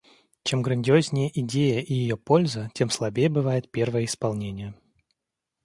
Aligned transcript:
Чем 0.43 0.63
грандиознее 0.63 1.29
идея 1.41 1.79
и 1.79 1.93
ее 1.93 2.17
польза, 2.17 2.71
тем 2.73 2.89
слабее 2.89 3.29
бывает 3.29 3.69
первое 3.71 4.05
исполнение. 4.05 4.73